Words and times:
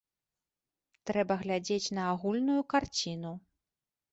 Трэба 1.09 1.33
глядзець 1.43 1.93
на 1.99 2.07
агульную 2.15 2.61
карціну. 2.75 3.31